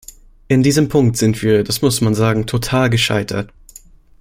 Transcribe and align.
In 0.47 0.63
diesem 0.63 0.89
Punkt 0.89 1.15
sind 1.15 1.43
wir 1.43 1.63
das 1.63 1.83
muss 1.83 2.01
man 2.01 2.15
sagen 2.15 2.47
total 2.47 2.89
gescheitert. 2.89 3.53